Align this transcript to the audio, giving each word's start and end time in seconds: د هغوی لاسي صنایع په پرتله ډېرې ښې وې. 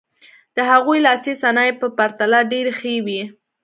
د 0.55 0.57
هغوی 0.71 0.97
لاسي 1.05 1.33
صنایع 1.41 1.73
په 1.81 1.87
پرتله 1.97 2.39
ډېرې 2.51 2.71
ښې 2.79 2.95
وې. 3.05 3.21